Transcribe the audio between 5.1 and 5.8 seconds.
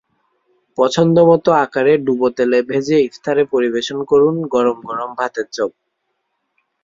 ভাতের চপ।